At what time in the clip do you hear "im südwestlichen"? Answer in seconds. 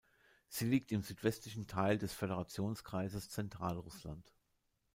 0.91-1.67